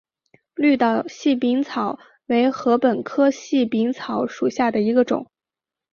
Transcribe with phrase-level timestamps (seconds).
[0.55, 5.27] 绿岛细柄草为禾本科细柄草属下的一个种。